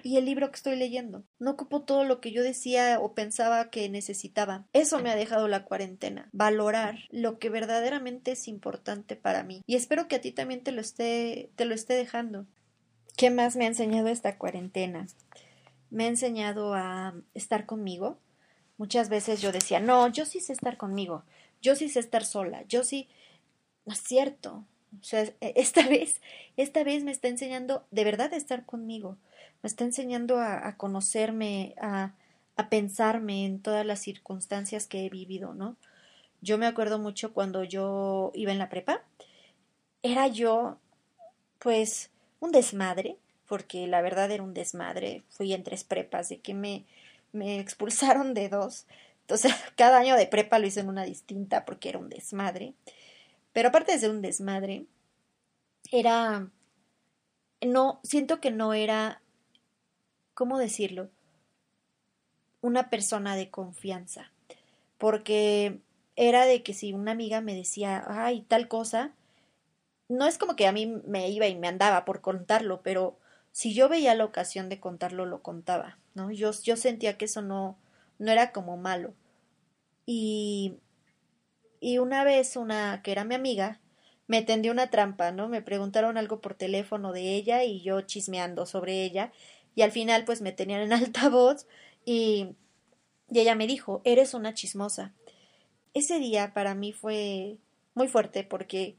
y 0.04 0.18
el 0.18 0.24
libro 0.24 0.52
que 0.52 0.54
estoy 0.54 0.76
leyendo. 0.76 1.24
No 1.40 1.50
ocupo 1.50 1.82
todo 1.82 2.04
lo 2.04 2.20
que 2.20 2.30
yo 2.30 2.44
decía 2.44 3.00
o 3.00 3.12
pensaba 3.12 3.70
que 3.70 3.88
necesitaba. 3.88 4.68
Eso 4.72 5.00
me 5.00 5.10
ha 5.10 5.16
dejado 5.16 5.48
la 5.48 5.64
cuarentena. 5.64 6.28
Valorar 6.30 7.00
lo 7.10 7.40
que 7.40 7.50
verdaderamente 7.50 8.30
es 8.30 8.46
importante 8.46 9.16
para 9.16 9.42
mí. 9.42 9.62
Y 9.66 9.74
espero 9.74 10.06
que 10.06 10.14
a 10.14 10.20
ti 10.20 10.30
también 10.30 10.62
te 10.62 10.70
lo 10.70 10.80
esté, 10.80 11.50
te 11.56 11.64
lo 11.64 11.74
esté 11.74 11.94
dejando. 11.94 12.46
¿Qué 13.16 13.30
más 13.30 13.56
me 13.56 13.64
ha 13.64 13.68
enseñado 13.68 14.06
esta 14.06 14.38
cuarentena? 14.38 15.08
Me 15.90 16.04
ha 16.04 16.08
enseñado 16.08 16.74
a 16.74 17.14
estar 17.34 17.66
conmigo. 17.66 18.18
Muchas 18.78 19.08
veces 19.08 19.40
yo 19.40 19.52
decía, 19.52 19.80
no, 19.80 20.08
yo 20.08 20.24
sí 20.26 20.40
sé 20.40 20.52
estar 20.52 20.76
conmigo, 20.76 21.24
yo 21.62 21.74
sí 21.76 21.88
sé 21.88 22.00
estar 22.00 22.24
sola, 22.24 22.64
yo 22.68 22.84
sí. 22.84 23.08
No 23.86 23.94
es 23.94 24.00
cierto, 24.02 24.64
o 25.00 25.04
sea, 25.04 25.22
e, 25.22 25.34
esta 25.56 25.86
vez, 25.88 26.20
esta 26.56 26.84
vez 26.84 27.04
me 27.04 27.10
está 27.12 27.28
enseñando 27.28 27.84
de 27.90 28.04
verdad 28.04 28.32
a 28.34 28.36
estar 28.36 28.64
conmigo, 28.66 29.16
me 29.62 29.68
está 29.68 29.84
enseñando 29.84 30.38
a, 30.38 30.66
a 30.68 30.76
conocerme, 30.76 31.74
a, 31.80 32.14
a 32.56 32.68
pensarme 32.70 33.44
en 33.46 33.60
todas 33.60 33.86
las 33.86 34.00
circunstancias 34.00 34.86
que 34.86 35.06
he 35.06 35.10
vivido, 35.10 35.54
¿no? 35.54 35.76
Yo 36.42 36.58
me 36.58 36.66
acuerdo 36.66 36.98
mucho 36.98 37.32
cuando 37.34 37.64
yo 37.64 38.32
iba 38.34 38.52
en 38.52 38.58
la 38.58 38.68
prepa, 38.70 39.02
era 40.02 40.26
yo, 40.28 40.78
pues, 41.58 42.10
un 42.40 42.52
desmadre, 42.52 43.18
porque 43.48 43.86
la 43.86 44.02
verdad 44.02 44.30
era 44.30 44.42
un 44.42 44.54
desmadre, 44.54 45.24
fui 45.30 45.52
en 45.52 45.64
tres 45.64 45.82
prepas, 45.82 46.28
de 46.28 46.38
que 46.38 46.54
me, 46.54 46.84
me 47.32 47.58
expulsaron 47.58 48.34
de 48.34 48.48
dos, 48.48 48.86
entonces 49.28 49.52
cada 49.76 49.98
año 49.98 50.16
de 50.16 50.26
prepa 50.26 50.58
lo 50.58 50.66
hice 50.66 50.80
en 50.80 50.88
una 50.88 51.04
distinta 51.04 51.64
porque 51.64 51.90
era 51.90 51.98
un 51.98 52.08
desmadre. 52.08 52.74
Pero 53.52 53.68
aparte 53.68 53.92
de 53.92 53.98
ser 53.98 54.10
un 54.10 54.22
desmadre, 54.22 54.86
era... 55.92 56.48
No, 57.60 58.00
siento 58.02 58.40
que 58.40 58.50
no 58.50 58.72
era... 58.72 59.20
¿Cómo 60.34 60.58
decirlo? 60.58 61.10
Una 62.60 62.88
persona 62.88 63.36
de 63.36 63.50
confianza. 63.50 64.32
Porque 64.96 65.80
era 66.16 66.46
de 66.46 66.62
que 66.62 66.72
si 66.72 66.92
una 66.92 67.12
amiga 67.12 67.40
me 67.40 67.54
decía, 67.54 68.04
ay, 68.08 68.42
tal 68.42 68.68
cosa, 68.68 69.12
no 70.08 70.26
es 70.26 70.38
como 70.38 70.56
que 70.56 70.66
a 70.66 70.72
mí 70.72 70.86
me 70.86 71.28
iba 71.28 71.46
y 71.48 71.56
me 71.56 71.68
andaba 71.68 72.04
por 72.04 72.20
contarlo, 72.20 72.80
pero 72.82 73.18
si 73.58 73.74
yo 73.74 73.88
veía 73.88 74.14
la 74.14 74.24
ocasión 74.24 74.68
de 74.68 74.78
contarlo, 74.78 75.26
lo 75.26 75.42
contaba, 75.42 75.98
¿no? 76.14 76.30
Yo, 76.30 76.52
yo 76.62 76.76
sentía 76.76 77.18
que 77.18 77.24
eso 77.24 77.42
no, 77.42 77.76
no 78.20 78.30
era 78.30 78.52
como 78.52 78.76
malo. 78.76 79.14
Y 80.06 80.76
y 81.80 81.98
una 81.98 82.22
vez 82.22 82.54
una 82.54 83.02
que 83.02 83.10
era 83.10 83.24
mi 83.24 83.34
amiga 83.34 83.80
me 84.28 84.42
tendió 84.42 84.70
una 84.70 84.90
trampa, 84.90 85.32
¿no? 85.32 85.48
Me 85.48 85.60
preguntaron 85.60 86.18
algo 86.18 86.40
por 86.40 86.54
teléfono 86.54 87.12
de 87.12 87.34
ella 87.34 87.64
y 87.64 87.80
yo 87.80 88.02
chismeando 88.02 88.64
sobre 88.64 89.02
ella 89.02 89.32
y 89.74 89.82
al 89.82 89.90
final 89.90 90.24
pues 90.24 90.40
me 90.40 90.52
tenían 90.52 90.82
en 90.82 90.92
altavoz 90.92 91.66
y, 92.04 92.54
y 93.28 93.40
ella 93.40 93.56
me 93.56 93.66
dijo, 93.66 94.02
eres 94.04 94.34
una 94.34 94.54
chismosa. 94.54 95.14
Ese 95.94 96.20
día 96.20 96.54
para 96.54 96.76
mí 96.76 96.92
fue 96.92 97.56
muy 97.94 98.06
fuerte 98.06 98.44
porque 98.44 98.94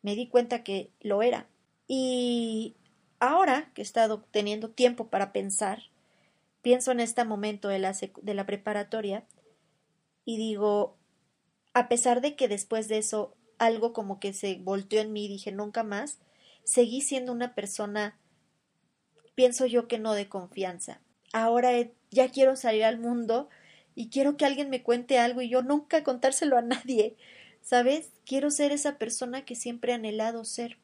me 0.00 0.14
di 0.14 0.28
cuenta 0.28 0.64
que 0.64 0.88
lo 1.02 1.22
era. 1.22 1.46
Y 1.88 2.74
ahora 3.22 3.70
que 3.72 3.82
he 3.82 3.84
estado 3.84 4.24
teniendo 4.32 4.70
tiempo 4.70 5.06
para 5.06 5.32
pensar, 5.32 5.84
pienso 6.60 6.90
en 6.90 6.98
este 6.98 7.24
momento 7.24 7.68
de 7.68 7.78
la, 7.78 7.92
de 7.92 8.34
la 8.34 8.46
preparatoria 8.46 9.24
y 10.24 10.38
digo, 10.38 10.96
a 11.72 11.88
pesar 11.88 12.20
de 12.20 12.34
que 12.34 12.48
después 12.48 12.88
de 12.88 12.98
eso 12.98 13.36
algo 13.58 13.92
como 13.92 14.18
que 14.18 14.32
se 14.32 14.56
volteó 14.56 15.00
en 15.00 15.12
mí 15.12 15.28
dije 15.28 15.52
nunca 15.52 15.84
más, 15.84 16.18
seguí 16.64 17.00
siendo 17.00 17.30
una 17.30 17.54
persona 17.54 18.18
pienso 19.36 19.66
yo 19.66 19.86
que 19.86 20.00
no 20.00 20.14
de 20.14 20.28
confianza. 20.28 21.00
Ahora 21.32 21.70
ya 22.10 22.28
quiero 22.28 22.56
salir 22.56 22.82
al 22.82 22.98
mundo 22.98 23.48
y 23.94 24.10
quiero 24.10 24.36
que 24.36 24.46
alguien 24.46 24.68
me 24.68 24.82
cuente 24.82 25.20
algo 25.20 25.42
y 25.42 25.48
yo 25.48 25.62
nunca 25.62 26.02
contárselo 26.02 26.58
a 26.58 26.62
nadie. 26.62 27.16
¿Sabes? 27.60 28.10
Quiero 28.26 28.50
ser 28.50 28.72
esa 28.72 28.98
persona 28.98 29.44
que 29.44 29.54
siempre 29.54 29.92
he 29.92 29.94
anhelado 29.94 30.44
ser. 30.44 30.78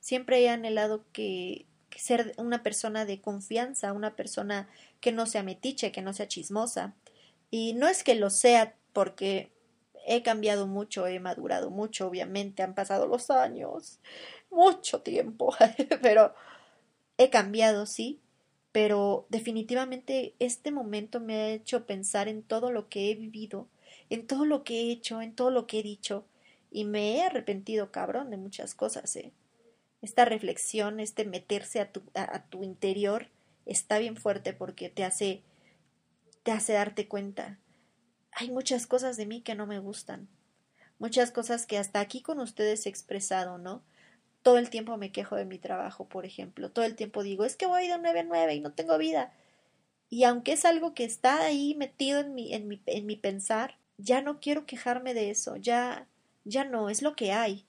Siempre 0.00 0.40
he 0.40 0.48
anhelado 0.48 1.04
que 1.12 1.66
ser 1.96 2.34
una 2.38 2.62
persona 2.62 3.04
de 3.04 3.20
confianza, 3.20 3.92
una 3.92 4.16
persona 4.16 4.68
que 5.00 5.12
no 5.12 5.26
sea 5.26 5.42
metiche, 5.42 5.92
que 5.92 6.02
no 6.02 6.12
sea 6.12 6.28
chismosa. 6.28 6.94
Y 7.50 7.74
no 7.74 7.88
es 7.88 8.02
que 8.04 8.14
lo 8.14 8.30
sea 8.30 8.74
porque 8.92 9.50
he 10.06 10.22
cambiado 10.22 10.66
mucho, 10.66 11.06
he 11.06 11.20
madurado 11.20 11.70
mucho, 11.70 12.06
obviamente, 12.06 12.62
han 12.62 12.74
pasado 12.74 13.06
los 13.06 13.30
años, 13.30 13.98
mucho 14.50 15.02
tiempo, 15.02 15.54
pero 16.02 16.34
he 17.18 17.28
cambiado, 17.28 17.86
sí, 17.86 18.20
pero 18.72 19.26
definitivamente 19.30 20.34
este 20.38 20.70
momento 20.70 21.20
me 21.20 21.34
ha 21.36 21.48
hecho 21.50 21.86
pensar 21.86 22.28
en 22.28 22.42
todo 22.42 22.70
lo 22.70 22.88
que 22.88 23.10
he 23.10 23.14
vivido, 23.14 23.68
en 24.10 24.26
todo 24.26 24.44
lo 24.44 24.62
que 24.62 24.74
he 24.80 24.90
hecho, 24.92 25.22
en 25.22 25.34
todo 25.34 25.50
lo 25.50 25.66
que 25.66 25.80
he 25.80 25.82
dicho, 25.82 26.24
y 26.70 26.84
me 26.84 27.16
he 27.16 27.22
arrepentido, 27.22 27.90
cabrón, 27.90 28.30
de 28.30 28.36
muchas 28.36 28.74
cosas, 28.74 29.16
¿eh? 29.16 29.32
Esta 30.02 30.24
reflexión, 30.24 31.00
este 31.00 31.24
meterse 31.24 31.80
a 31.80 31.90
tu, 31.90 32.02
a, 32.14 32.44
tu 32.44 32.62
interior, 32.62 33.28
está 33.64 33.98
bien 33.98 34.16
fuerte 34.16 34.52
porque 34.52 34.88
te 34.88 35.04
hace, 35.04 35.42
te 36.42 36.52
hace 36.52 36.74
darte 36.74 37.08
cuenta. 37.08 37.58
Hay 38.32 38.50
muchas 38.50 38.86
cosas 38.86 39.16
de 39.16 39.26
mí 39.26 39.40
que 39.40 39.54
no 39.54 39.66
me 39.66 39.78
gustan, 39.78 40.28
muchas 40.98 41.30
cosas 41.30 41.66
que 41.66 41.78
hasta 41.78 42.00
aquí 42.00 42.20
con 42.20 42.40
ustedes 42.40 42.86
he 42.86 42.88
expresado, 42.88 43.58
¿no? 43.58 43.82
Todo 44.42 44.58
el 44.58 44.70
tiempo 44.70 44.96
me 44.96 45.10
quejo 45.10 45.36
de 45.36 45.44
mi 45.44 45.58
trabajo, 45.58 46.08
por 46.08 46.24
ejemplo. 46.24 46.70
Todo 46.70 46.84
el 46.84 46.94
tiempo 46.94 47.22
digo, 47.22 47.44
es 47.44 47.56
que 47.56 47.66
voy 47.66 47.88
de 47.88 47.98
nueve 47.98 48.20
a 48.20 48.24
nueve 48.24 48.54
y 48.54 48.60
no 48.60 48.72
tengo 48.72 48.96
vida. 48.96 49.32
Y 50.08 50.24
aunque 50.24 50.52
es 50.52 50.64
algo 50.64 50.94
que 50.94 51.04
está 51.04 51.42
ahí 51.42 51.74
metido 51.74 52.20
en 52.20 52.34
mi, 52.34 52.54
en 52.54 52.68
mi, 52.68 52.80
en 52.86 53.06
mi 53.06 53.16
pensar, 53.16 53.76
ya 53.98 54.20
no 54.20 54.40
quiero 54.40 54.66
quejarme 54.66 55.14
de 55.14 55.30
eso, 55.30 55.56
ya, 55.56 56.06
ya 56.44 56.64
no, 56.64 56.90
es 56.90 57.02
lo 57.02 57.16
que 57.16 57.32
hay. 57.32 57.66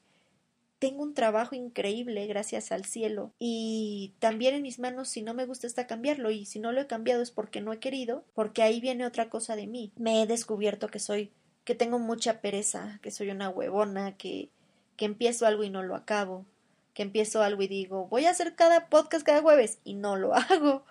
Tengo 0.79 1.01
un 1.01 1.15
trabajo 1.15 1.55
increíble, 1.55 2.27
gracias 2.27 2.71
al 2.71 2.85
cielo, 2.85 3.31
y 3.39 4.13
también 4.19 4.53
en 4.53 4.61
mis 4.61 4.77
manos, 4.77 5.09
si 5.09 5.23
no 5.23 5.33
me 5.33 5.45
gusta, 5.45 5.65
está 5.65 5.87
cambiarlo, 5.87 6.29
y 6.29 6.45
si 6.45 6.59
no 6.59 6.71
lo 6.71 6.81
he 6.81 6.87
cambiado 6.87 7.23
es 7.23 7.31
porque 7.31 7.61
no 7.61 7.73
he 7.73 7.79
querido, 7.79 8.23
porque 8.35 8.61
ahí 8.61 8.79
viene 8.79 9.05
otra 9.05 9.29
cosa 9.29 9.55
de 9.55 9.65
mí. 9.65 9.91
Me 9.95 10.21
he 10.21 10.27
descubierto 10.27 10.87
que 10.89 10.99
soy, 10.99 11.31
que 11.63 11.73
tengo 11.73 11.97
mucha 11.97 12.41
pereza, 12.41 12.99
que 13.01 13.09
soy 13.09 13.31
una 13.31 13.49
huevona, 13.49 14.17
que, 14.17 14.49
que 14.97 15.05
empiezo 15.05 15.47
algo 15.47 15.63
y 15.63 15.71
no 15.71 15.81
lo 15.81 15.95
acabo, 15.95 16.45
que 16.93 17.03
empiezo 17.03 17.41
algo 17.41 17.63
y 17.63 17.67
digo, 17.67 18.07
voy 18.07 18.25
a 18.25 18.31
hacer 18.31 18.55
cada 18.55 18.87
podcast 18.89 19.25
cada 19.25 19.41
jueves 19.41 19.79
y 19.83 19.95
no 19.95 20.15
lo 20.15 20.33
hago. 20.35 20.83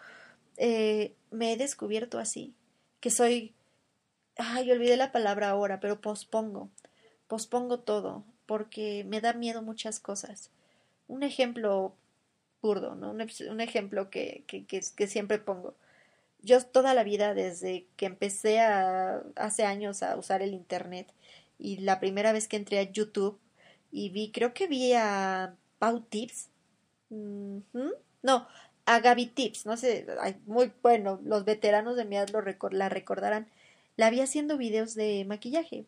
Eh, 0.57 1.15
me 1.31 1.53
he 1.53 1.57
descubierto 1.57 2.19
así, 2.19 2.55
que 3.01 3.11
soy, 3.11 3.55
ay, 4.37 4.71
olvidé 4.73 4.97
la 4.97 5.13
palabra 5.13 5.51
ahora, 5.51 5.81
pero 5.81 6.01
pospongo, 6.01 6.71
pospongo 7.27 7.81
todo, 7.81 8.25
porque 8.47 9.05
me 9.05 9.21
da 9.21 9.33
miedo 9.33 9.63
muchas 9.63 10.01
cosas. 10.01 10.51
Un 11.09 11.23
ejemplo 11.23 11.95
burdo, 12.63 12.95
¿no? 12.95 13.11
Un, 13.11 13.61
ejemplo 13.61 14.11
que, 14.11 14.45
que, 14.47 14.65
que, 14.67 15.07
siempre 15.07 15.39
pongo. 15.39 15.75
Yo 16.43 16.65
toda 16.65 16.95
la 16.95 17.05
vida, 17.05 17.35
desde 17.35 17.87
que 17.97 18.07
empecé 18.07 18.61
a, 18.61 19.23
hace 19.37 19.65
años 19.65 20.03
a 20.03 20.17
usar 20.17 20.43
el 20.43 20.55
Internet, 20.55 21.13
y 21.59 21.79
la 21.79 22.01
primera 22.01 22.33
vez 22.33 22.49
que 22.49 22.57
entré 22.57 22.79
a 22.79 22.91
YouTube 22.91 23.39
y 23.93 24.11
vi, 24.11 24.31
creo 24.31 24.55
que 24.55 24.67
vi 24.67 24.93
a 24.95 25.55
Pau 25.79 26.01
Tips. 26.01 26.49
No, 27.09 28.49
a 28.87 29.01
Gaby 29.01 29.27
Tips, 29.27 29.67
no 29.67 29.77
sé, 29.77 30.07
muy 30.47 30.73
bueno, 30.83 31.21
los 31.25 31.45
veteranos 31.45 31.97
de 31.97 32.05
mi 32.05 32.17
edad 32.17 32.29
lo 32.31 32.43
la 32.71 32.89
recordarán. 32.89 33.49
La 33.97 34.11
vi 34.11 34.21
haciendo 34.21 34.59
videos 34.59 34.95
de 34.95 35.25
maquillaje 35.25 35.87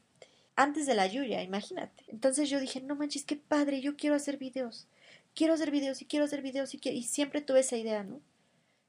antes 0.59 0.87
de 0.87 0.97
la 0.97 1.07
lluvia, 1.07 1.45
imagínate. 1.45 2.03
Entonces 2.09 2.51
yo 2.51 2.59
dije, 2.59 2.81
no 2.81 2.97
manches, 2.97 3.25
qué 3.25 3.37
padre, 3.37 3.81
yo 3.81 3.97
quiero 3.97 4.17
hacer 4.17 4.39
videos. 4.39 4.89
Quiero 5.33 5.55
hacer 5.55 5.71
videos 5.71 6.03
y 6.03 6.05
quiero 6.05 6.25
hacer 6.25 6.43
videos 6.43 6.75
y, 6.75 6.81
y 6.83 7.05
siempre 7.05 7.41
tuve 7.41 7.61
esa 7.61 7.77
idea, 7.77 8.03
¿no? 8.03 8.21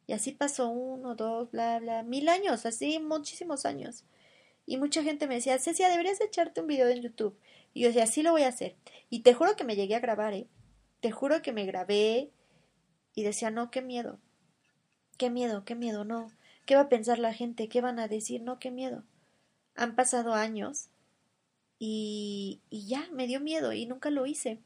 Y 0.07 0.13
así 0.13 0.31
pasó 0.31 0.69
uno, 0.69 1.13
dos, 1.13 1.51
bla, 1.51 1.77
bla, 1.79 2.01
mil 2.01 2.27
años, 2.27 2.65
así 2.65 2.97
muchísimos 2.97 3.67
años. 3.67 4.03
Y 4.65 4.77
mucha 4.77 5.03
gente 5.03 5.27
me 5.27 5.35
decía, 5.35 5.59
Cecia, 5.59 5.89
deberías 5.89 6.19
echarte 6.21 6.59
un 6.59 6.65
video 6.65 6.89
en 6.89 7.03
YouTube. 7.03 7.37
Y 7.75 7.81
yo 7.81 7.89
decía, 7.89 8.07
sí 8.07 8.23
lo 8.23 8.31
voy 8.31 8.41
a 8.41 8.47
hacer. 8.47 8.75
Y 9.11 9.19
te 9.19 9.35
juro 9.35 9.55
que 9.55 9.63
me 9.63 9.75
llegué 9.75 9.93
a 9.93 9.99
grabar, 9.99 10.33
¿eh? 10.33 10.47
Te 11.01 11.11
juro 11.11 11.43
que 11.43 11.51
me 11.51 11.67
grabé 11.67 12.31
y 13.13 13.21
decía, 13.21 13.51
no, 13.51 13.69
qué 13.69 13.83
miedo, 13.83 14.19
qué 15.19 15.29
miedo, 15.29 15.65
qué 15.65 15.75
miedo, 15.75 16.03
no. 16.03 16.31
¿Qué 16.65 16.73
va 16.73 16.81
a 16.81 16.89
pensar 16.89 17.19
la 17.19 17.31
gente? 17.31 17.69
¿Qué 17.69 17.79
van 17.79 17.99
a 17.99 18.07
decir? 18.07 18.41
No, 18.41 18.57
qué 18.57 18.71
miedo. 18.71 19.03
Han 19.75 19.95
pasado 19.95 20.33
años 20.33 20.89
y, 21.79 22.61
ya, 22.69 23.07
me 23.13 23.25
dio 23.25 23.39
miedo 23.39 23.71
y 23.71 23.85
nunca 23.85 24.09
lo 24.09 24.25
hice. 24.25 24.59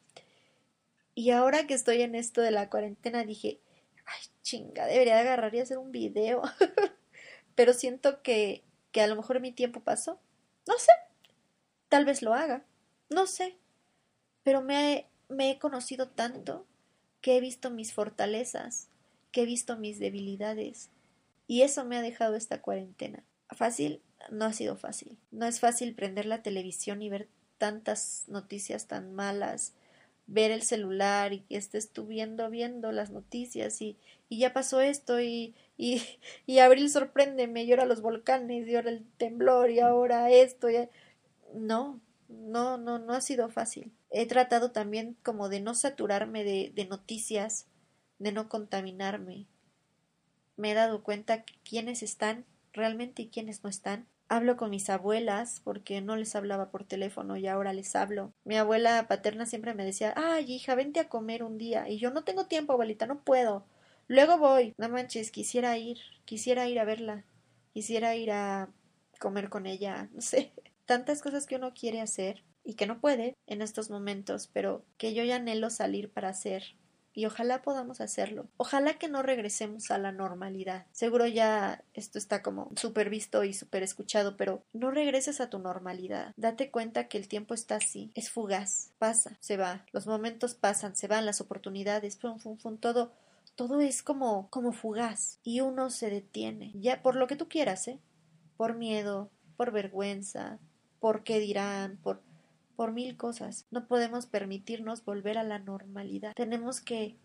Y 1.14 1.30
ahora 1.30 1.68
que 1.68 1.76
estoy 1.76 2.02
en 2.02 2.16
esto 2.16 2.42
de 2.42 2.50
la 2.50 2.70
cuarentena 2.72 3.24
dije, 3.24 3.60
ay, 4.06 4.22
chinga, 4.42 4.88
debería 4.88 5.20
agarrar 5.20 5.54
y 5.54 5.60
hacer 5.60 5.78
un 5.78 5.92
video. 5.92 6.42
Pero 7.56 7.74
siento 7.74 8.24
que, 8.24 8.64
que 8.92 9.02
a 9.02 9.08
lo 9.08 9.16
mejor 9.16 9.40
mi 9.40 9.52
tiempo 9.52 9.80
pasó. 9.82 10.20
No 10.68 10.78
sé. 10.80 10.92
Tal 11.88 12.04
vez 12.04 12.24
lo 12.24 12.34
haga. 12.34 12.66
No 13.12 13.28
sé. 13.28 13.58
Pero 14.42 14.64
me, 14.64 15.08
me 15.30 15.52
he 15.52 15.60
conocido 15.60 16.10
tanto 16.10 16.66
que 17.22 17.38
he 17.38 17.42
visto 17.42 17.70
mis 17.70 17.94
fortalezas, 17.94 18.90
que 19.32 19.44
he 19.44 19.46
visto 19.46 19.78
mis 19.78 20.00
debilidades. 20.00 20.90
Y 21.46 21.62
eso 21.62 21.86
me 21.86 21.96
ha 21.96 22.02
dejado 22.02 22.36
esta 22.36 22.60
cuarentena. 22.60 23.24
Fácil, 23.50 24.02
no 24.32 24.46
ha 24.46 24.54
sido 24.54 24.76
fácil. 24.76 25.18
No 25.32 25.46
es 25.46 25.60
fácil 25.60 25.96
prender 25.96 26.26
la 26.26 26.42
televisión 26.42 27.02
y 27.02 27.10
ver 27.10 27.28
tantas 27.58 28.26
noticias 28.28 28.88
tan 28.88 29.14
malas, 29.14 29.74
ver 30.28 30.52
el 30.52 30.62
celular 30.62 31.34
y 31.34 31.42
que 31.42 31.58
estés 31.58 31.92
tú 31.92 32.06
viendo, 32.06 32.50
viendo 32.50 32.92
las 32.92 33.12
noticias 33.12 33.82
y, 33.82 33.98
y 34.30 34.40
ya 34.40 34.54
pasó 34.54 34.82
esto 34.82 35.20
y, 35.20 35.56
y, 35.78 36.02
y 36.46 36.60
abril 36.60 36.90
sorpréndeme 36.90 37.64
y 37.64 37.72
ahora 37.72 37.86
los 37.86 38.02
volcanes 38.02 38.68
y 38.68 38.76
ahora 38.76 38.90
el 38.90 39.06
temblor 39.18 39.70
y 39.70 39.80
ahora 39.80 40.32
esto. 40.32 40.70
Y... 40.70 40.90
No, 41.54 42.00
no, 42.28 42.78
no, 42.78 43.00
no 43.00 43.14
ha 43.14 43.22
sido 43.22 43.50
fácil. 43.50 43.92
He 44.10 44.26
tratado 44.26 44.72
también 44.72 45.18
como 45.24 45.50
de 45.50 45.60
no 45.60 45.76
saturarme 45.76 46.44
de, 46.44 46.72
de 46.74 46.86
noticias, 46.86 47.68
de 48.20 48.32
no 48.32 48.50
contaminarme. 48.50 49.48
Me 50.56 50.72
he 50.72 50.74
dado 50.74 51.04
cuenta 51.04 51.44
quiénes 51.64 52.04
están 52.04 52.46
realmente 52.74 53.24
y 53.24 53.30
quiénes 53.30 53.64
no 53.64 53.70
están. 53.70 54.08
Hablo 54.30 54.58
con 54.58 54.70
mis 54.70 54.90
abuelas 54.90 55.62
porque 55.64 56.02
no 56.02 56.16
les 56.16 56.36
hablaba 56.36 56.72
por 56.72 56.84
teléfono 56.84 57.38
y 57.38 57.48
ahora 57.48 57.74
les 57.74 57.96
hablo. 57.96 58.34
Mi 58.44 58.58
abuela 58.58 59.08
paterna 59.08 59.46
siempre 59.46 59.74
me 59.74 59.86
decía, 59.86 60.14
ay 60.18 60.52
hija, 60.52 60.76
vente 60.76 61.00
a 61.00 61.10
comer 61.10 61.44
un 61.44 61.58
día. 61.58 61.88
Y 61.90 62.00
yo 62.00 62.12
no 62.12 62.24
tengo 62.24 62.48
tiempo, 62.48 62.74
abuelita, 62.74 63.06
no 63.06 63.24
puedo. 63.24 63.66
Luego 64.08 64.38
voy. 64.38 64.74
No 64.78 64.90
manches, 64.90 65.32
quisiera 65.32 65.78
ir, 65.78 66.00
quisiera 66.26 66.68
ir 66.68 66.80
a 66.80 66.86
verla. 66.86 67.26
Quisiera 67.74 68.16
ir 68.16 68.32
a 68.32 68.70
comer 69.20 69.50
con 69.50 69.66
ella, 69.66 70.10
no 70.14 70.22
sé 70.22 70.54
tantas 70.86 71.22
cosas 71.22 71.46
que 71.46 71.56
uno 71.56 71.74
quiere 71.74 72.02
hacer 72.02 72.44
y 72.64 72.76
que 72.76 72.88
no 72.88 73.00
puede 73.00 73.36
en 73.48 73.62
estos 73.62 73.90
momentos, 73.90 74.50
pero 74.52 74.86
que 74.98 75.14
yo 75.14 75.24
ya 75.24 75.38
anhelo 75.38 75.70
salir 75.70 76.12
para 76.12 76.30
hacer. 76.30 76.76
Y 77.14 77.26
ojalá 77.26 77.62
podamos 77.62 78.02
hacerlo. 78.02 78.48
Ojalá 78.58 78.98
que 78.98 79.08
no 79.08 79.22
regresemos 79.22 79.92
a 79.92 79.98
la 79.98 80.12
normalidad. 80.12 80.86
Seguro 80.92 81.28
ya 81.28 81.84
esto 81.94 82.18
está 82.18 82.42
como 82.42 82.72
súper 82.76 83.10
visto 83.10 83.44
y 83.44 83.54
súper 83.54 83.84
escuchado, 83.84 84.36
pero 84.38 84.64
no 84.74 84.92
regreses 84.92 85.40
a 85.40 85.50
tu 85.50 85.60
normalidad. 85.60 86.34
Date 86.38 86.72
cuenta 86.72 87.08
que 87.08 87.18
el 87.18 87.28
tiempo 87.28 87.54
está 87.54 87.76
así. 87.76 88.12
Es 88.16 88.30
fugaz. 88.30 88.92
Pasa, 88.98 89.38
se 89.40 89.58
va. 89.58 89.86
Los 89.92 90.08
momentos 90.08 90.56
pasan, 90.56 90.96
se 90.96 91.08
van 91.08 91.26
las 91.26 91.42
oportunidades, 91.42 92.18
fum, 92.18 92.40
fum, 92.40 92.58
fum, 92.58 92.78
todo. 92.78 93.14
Todo 93.56 93.82
es 93.82 94.02
como, 94.02 94.50
como 94.50 94.74
fugaz. 94.74 95.40
Y 95.44 95.62
uno 95.62 95.90
se 95.90 96.10
detiene. 96.10 96.72
Ya 96.76 97.04
por 97.04 97.16
lo 97.16 97.28
que 97.28 97.36
tú 97.36 97.48
quieras, 97.48 97.88
¿eh? 97.88 98.00
Por 98.58 98.76
miedo, 98.76 99.30
por 99.58 99.72
vergüenza, 99.72 100.60
por 101.00 101.24
qué 101.24 101.40
dirán, 101.40 101.98
por, 101.98 102.22
por 102.84 102.92
mil 102.92 103.16
cosas. 103.16 103.66
No 103.72 103.88
podemos 103.88 104.26
permitirnos 104.26 105.06
volver 105.06 105.38
a 105.38 105.44
la 105.46 105.58
normalidad. 105.58 106.34
Tenemos 106.36 106.82
que, 106.82 107.16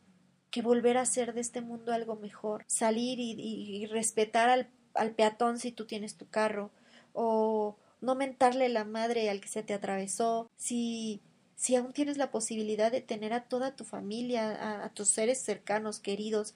que 0.52 0.62
volver 0.62 0.96
a 0.96 1.00
hacer 1.00 1.34
de 1.34 1.40
este 1.40 1.62
mundo 1.62 1.92
algo 1.92 2.14
mejor. 2.14 2.62
Salir 2.68 3.18
y, 3.18 3.32
y, 3.32 3.86
respetar 3.86 4.50
al, 4.50 4.68
al 4.94 5.16
peatón 5.16 5.58
si 5.58 5.72
tú 5.72 5.84
tienes 5.84 6.14
tu 6.14 6.28
carro. 6.28 6.70
O 7.12 7.76
no 8.00 8.14
mentarle 8.14 8.68
la 8.68 8.84
madre 8.84 9.28
al 9.30 9.40
que 9.40 9.48
se 9.48 9.64
te 9.64 9.74
atravesó. 9.74 10.48
Si 10.54 11.20
si 11.56 11.74
aún 11.74 11.92
tienes 11.92 12.18
la 12.18 12.30
posibilidad 12.30 12.92
de 12.92 13.00
tener 13.00 13.32
a 13.32 13.48
toda 13.48 13.74
tu 13.74 13.82
familia, 13.82 14.52
a, 14.52 14.84
a, 14.84 14.90
tus 14.90 15.08
seres 15.08 15.40
cercanos, 15.40 15.98
queridos, 15.98 16.54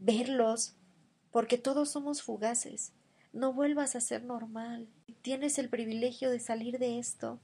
verlos, 0.00 0.74
porque 1.30 1.58
todos 1.58 1.90
somos 1.90 2.22
fugaces. 2.22 2.90
No 3.32 3.52
vuelvas 3.52 3.94
a 3.94 4.00
ser 4.00 4.24
normal 4.24 4.88
tienes 5.22 5.58
el 5.58 5.68
privilegio 5.68 6.30
de 6.30 6.40
salir 6.40 6.78
de 6.78 6.98
esto, 6.98 7.38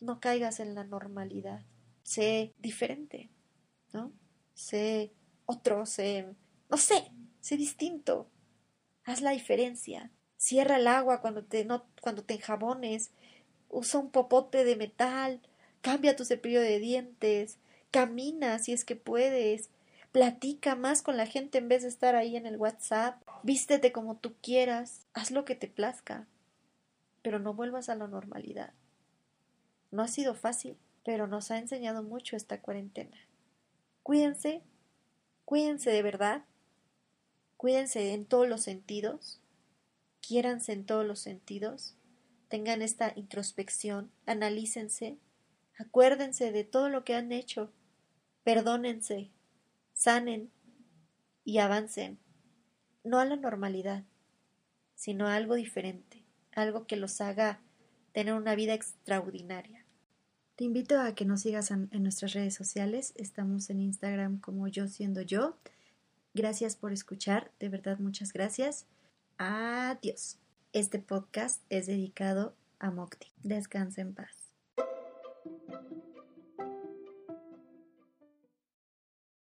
no 0.00 0.20
caigas 0.20 0.60
en 0.60 0.74
la 0.74 0.84
normalidad. 0.84 1.64
Sé 2.02 2.54
diferente, 2.58 3.30
¿no? 3.92 4.12
Sé 4.54 5.12
otro, 5.44 5.86
sé 5.86 6.34
No 6.68 6.76
sé, 6.76 7.12
sé 7.40 7.56
distinto. 7.56 8.28
Haz 9.04 9.20
la 9.20 9.30
diferencia. 9.30 10.10
Cierra 10.36 10.76
el 10.76 10.86
agua 10.86 11.20
cuando 11.20 11.44
te, 11.44 11.64
no, 11.64 11.86
cuando 12.00 12.24
te 12.24 12.34
enjabones. 12.34 13.12
Usa 13.68 14.00
un 14.00 14.10
popote 14.10 14.64
de 14.64 14.76
metal. 14.76 15.40
Cambia 15.80 16.16
tu 16.16 16.24
cepillo 16.24 16.60
de 16.60 16.78
dientes. 16.78 17.58
Camina 17.90 18.58
si 18.58 18.72
es 18.72 18.84
que 18.84 18.96
puedes. 18.96 19.70
Platica 20.12 20.74
más 20.74 21.02
con 21.02 21.16
la 21.16 21.26
gente 21.26 21.58
en 21.58 21.68
vez 21.68 21.82
de 21.82 21.88
estar 21.88 22.16
ahí 22.16 22.36
en 22.36 22.46
el 22.46 22.56
WhatsApp. 22.56 23.22
Vístete 23.42 23.92
como 23.92 24.16
tú 24.16 24.34
quieras. 24.42 25.06
Haz 25.14 25.30
lo 25.30 25.44
que 25.44 25.54
te 25.54 25.68
plazca. 25.68 26.26
Pero 27.22 27.38
no 27.38 27.54
vuelvas 27.54 27.88
a 27.88 27.94
la 27.94 28.08
normalidad. 28.08 28.72
No 29.96 30.02
ha 30.02 30.08
sido 30.08 30.34
fácil, 30.34 30.76
pero 31.06 31.26
nos 31.26 31.50
ha 31.50 31.56
enseñado 31.56 32.02
mucho 32.02 32.36
esta 32.36 32.60
cuarentena. 32.60 33.16
Cuídense, 34.02 34.62
cuídense 35.46 35.88
de 35.88 36.02
verdad, 36.02 36.44
cuídense 37.56 38.12
en 38.12 38.26
todos 38.26 38.46
los 38.46 38.60
sentidos, 38.60 39.40
quiéranse 40.20 40.74
en 40.74 40.84
todos 40.84 41.06
los 41.06 41.20
sentidos, 41.20 41.96
tengan 42.48 42.82
esta 42.82 43.14
introspección, 43.16 44.12
analícense, 44.26 45.16
acuérdense 45.78 46.52
de 46.52 46.64
todo 46.64 46.90
lo 46.90 47.02
que 47.02 47.14
han 47.14 47.32
hecho, 47.32 47.72
perdónense, 48.44 49.30
sanen 49.94 50.50
y 51.42 51.56
avancen, 51.56 52.18
no 53.02 53.18
a 53.18 53.24
la 53.24 53.36
normalidad, 53.36 54.04
sino 54.94 55.26
a 55.26 55.36
algo 55.36 55.54
diferente, 55.54 56.22
algo 56.52 56.86
que 56.86 56.96
los 56.96 57.22
haga 57.22 57.62
tener 58.12 58.34
una 58.34 58.54
vida 58.54 58.74
extraordinaria. 58.74 59.75
Te 60.56 60.64
invito 60.64 60.98
a 60.98 61.14
que 61.14 61.26
nos 61.26 61.42
sigas 61.42 61.70
en 61.70 62.02
nuestras 62.02 62.32
redes 62.32 62.54
sociales. 62.54 63.12
Estamos 63.16 63.68
en 63.68 63.80
Instagram 63.80 64.40
como 64.40 64.68
yo 64.68 64.88
siendo 64.88 65.20
yo. 65.20 65.54
Gracias 66.32 66.76
por 66.76 66.94
escuchar, 66.94 67.50
de 67.60 67.68
verdad 67.68 67.98
muchas 67.98 68.32
gracias. 68.32 68.86
Adiós. 69.36 70.38
Este 70.72 70.98
podcast 70.98 71.62
es 71.68 71.86
dedicado 71.86 72.54
a 72.78 72.90
Mocti. 72.90 73.28
Descansa 73.42 74.00
en 74.00 74.14
paz. 74.14 74.46